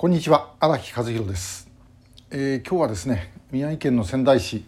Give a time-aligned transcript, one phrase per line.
[0.00, 1.68] こんにちは荒木和弘です、
[2.30, 4.64] えー、今日はですね宮城県の仙台市、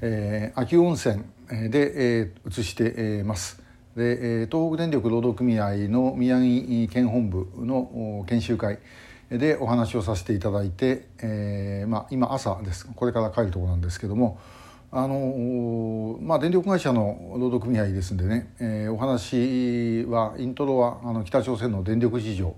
[0.00, 1.22] えー、秋温泉
[1.70, 3.62] で、えー、移しています。
[3.94, 8.80] で、えー、東北電力労働組合の宮城県本部の研修会
[9.30, 12.88] でお話をさせていただいて、えーまあ、今朝です。
[12.92, 14.40] これから帰るところなんですけども
[14.90, 22.56] あのまあ、電力会社の労働組合ですんでね、えー、お話はイントロはあの北朝鮮の電力事情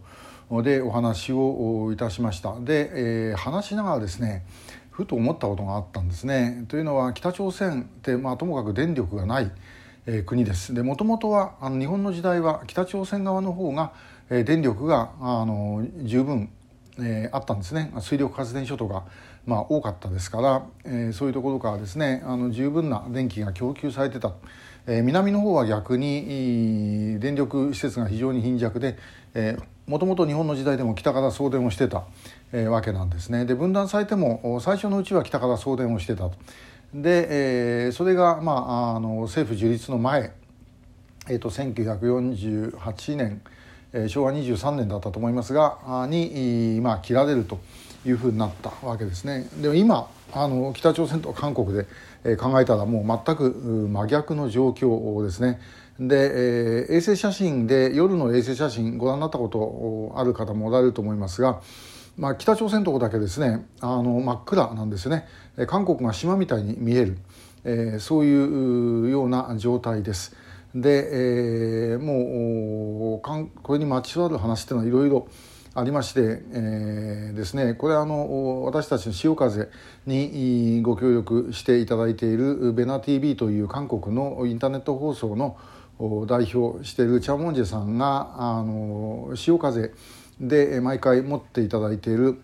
[0.62, 2.58] でお話をいたしました。
[2.60, 4.44] で、えー、話しながらですね
[4.90, 6.64] ふと思ったことがあったんですね。
[6.68, 9.50] というのは北朝鮮って、まあ、ともかく電力がない、
[10.06, 10.72] えー、国です。
[10.72, 13.92] でもともとはあの日本の時代は北朝鮮側の方が、
[14.30, 16.50] えー、電力があの十分、
[16.98, 17.92] えー、あったんですね。
[18.00, 19.04] 水力発電所とか、
[19.46, 24.32] まあ、多かったですから、えー、そういうところからですねあの十分な電気が供給されてた。
[24.86, 28.98] えー、南の方は逆に電力施設が非常に貧弱で
[29.86, 32.04] もともと日本の時代でも北から送電をしてた、
[32.52, 33.44] えー、わけなんですね。
[33.44, 36.32] で分断されても最初のうちは北から送電をしてたと。
[36.94, 40.32] で、えー、それが、まあ、あの政府樹立の前、
[41.28, 43.42] えーと、1948年、
[44.08, 47.60] 昭和23年だったと思いますがに、まあ、切られると
[48.06, 51.86] いうふうになったわけですねでも今あの北朝鮮と韓国で
[52.36, 53.52] 考えたらもう全く
[53.90, 55.60] 真逆の状況ですね。
[56.00, 61.60] で、えー、衛星写真で夜の衛星写真ご覧になったことある方もおられると思いますが、
[62.16, 65.28] まあ、北朝鮮のとこだけですねあの真っ暗なんですね
[65.68, 67.18] 韓国が島みたいに見える、
[67.62, 70.34] えー、そういうような状態です。
[70.74, 73.20] で、えー、もう
[73.62, 75.28] これにまつわる話っていうのはいろいろ
[75.76, 79.68] ありまして、えー、ですねこれはあの私たちの潮風
[80.06, 85.56] にご協力していただいているベナ TV という韓国のインターネット放送の
[86.26, 89.92] 代表しているチャ・モンジェさんがあの潮風
[90.40, 92.40] で毎回持っていただいている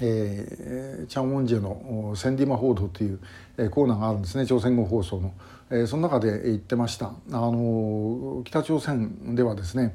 [0.00, 3.20] えー、チャン・ウォンジェの「センディマ報道」という、
[3.58, 5.32] え、コーナーがあるんですね朝鮮語放送の、
[5.70, 9.94] えー、その中で言ってましたあの北朝鮮ではですね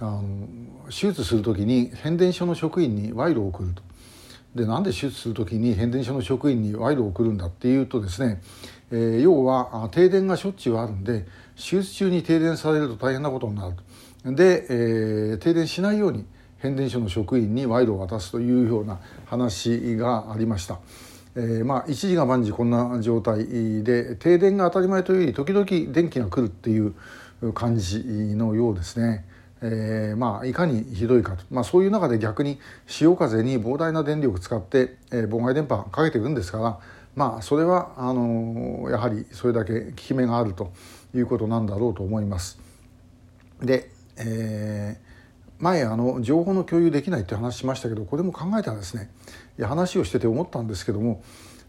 [0.00, 0.22] あの
[0.86, 3.82] 手術する時に変電所の職員に賄賂を送ると。
[4.54, 8.40] でなんで手術する時に変電所の職員に賄賂を送るんだっていうとですね、
[8.90, 13.74] えー、要は停電がしょっちゅうあるんで手術中に停電されると大変なことになる
[14.24, 14.32] と。
[14.32, 16.24] で、えー、停電しないように
[16.58, 20.78] 変電所の職員に賄賂を渡すというような話がありました。
[21.36, 23.46] えー、まあ一時が万事こんな状態
[23.84, 26.94] で停電が当たり前というより時々電気が来るっていう
[27.54, 28.00] 感じ
[28.34, 29.24] のようですね。
[29.60, 36.78] えー、まあいかにひどいかと、まあ、そういう中で逆に潮風に膨大な電力使って、えー、妨害電波かけていくんですから
[37.16, 40.72] まあそれはあのー、やはりそれだけ効き目があると
[41.12, 42.60] いうことなんだろうと思います。
[43.60, 45.07] で、えー、
[45.58, 49.10] 前あの情報の共有できないって話しましたけどこれも考えたらですね
[49.58, 51.22] いや話をしてて思ったんですけども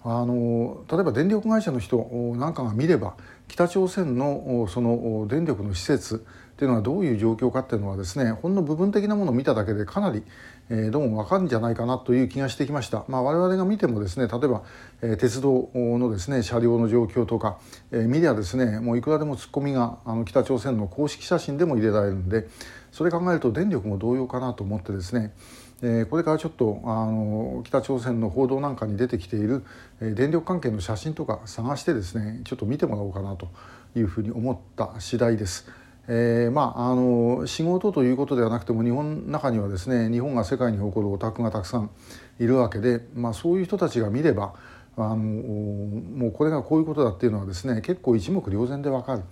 [0.04, 1.98] あの例えば電力会社の人
[2.38, 3.18] なんかが見れば
[3.48, 6.24] 北朝鮮のその電力の施設
[6.60, 10.24] っていうのはどういう状況かっていうのはですねほんの部分的なものを見ただけでかなり、
[10.70, 14.64] えー、どうも分かるんじゃないかなという気がしてきました、まあ、我々が見てもですね例えば、
[15.02, 17.60] えー、鉄道のですね車両の状況とか、
[17.92, 22.50] えー、見りゃですねもういくらでもツッコミがあの北朝鮮の公式写真でも入れられるんで
[22.92, 25.34] それ考えると電力も同様かなと思ってですね
[25.82, 29.64] えこれからちょっとあの北朝鮮の報道なんかに出てきている、
[30.02, 33.48] え電力関係の写真とか探してですねちょっと見てもらおうかなと
[33.96, 35.70] いうふうに思った次第です。
[36.12, 41.92] えー、まああの仕事ということではなくても日本の中にはですね日本が世界に誇るオタクがたくさん
[42.40, 44.56] いるわけで、まあ、そういう人たちが見れば
[44.98, 49.24] あのもうこれがこういうことだっていうのはですね結構一目瞭然でわかる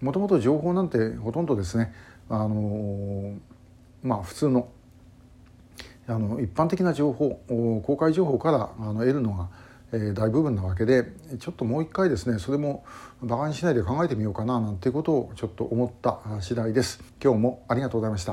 [0.00, 1.94] もともと情報なんてほとんどですね
[2.28, 3.34] あの
[4.02, 4.68] まあ普通の
[6.06, 7.40] あの一般的な情報
[7.84, 9.48] 公開情報からあの得るのが
[9.92, 11.04] え大部分なわけで
[11.38, 12.84] ちょっともう一回ですねそれも
[13.22, 17.02] バカにしないで考えてみようかななんていうことをちょっと思った次第です。
[17.22, 18.32] 今日もありがとうございました。